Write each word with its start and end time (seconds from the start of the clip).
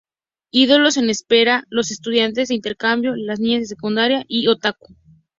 Ídolos 0.49 0.97
en 0.97 1.11
espera, 1.11 1.65
los 1.69 1.91
estudiantes 1.91 2.47
de 2.47 2.55
intercambio, 2.55 3.15
las 3.15 3.39
niñas 3.39 3.59
de 3.59 3.67
secundaria, 3.67 4.25
y 4.27 4.47
otaku. 4.47 4.95